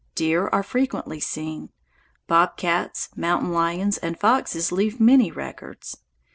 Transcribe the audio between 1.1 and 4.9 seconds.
seen. Bobcats, mountain lions, and foxes